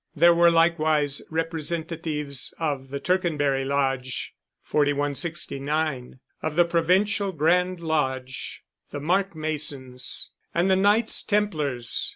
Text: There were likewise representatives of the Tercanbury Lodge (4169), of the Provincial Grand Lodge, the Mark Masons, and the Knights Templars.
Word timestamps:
There 0.15 0.33
were 0.33 0.49
likewise 0.49 1.21
representatives 1.29 2.55
of 2.57 2.89
the 2.89 2.99
Tercanbury 2.99 3.63
Lodge 3.63 4.33
(4169), 4.63 6.19
of 6.41 6.55
the 6.55 6.65
Provincial 6.65 7.31
Grand 7.31 7.79
Lodge, 7.79 8.63
the 8.89 8.99
Mark 8.99 9.35
Masons, 9.35 10.31
and 10.55 10.71
the 10.71 10.75
Knights 10.75 11.21
Templars. 11.21 12.09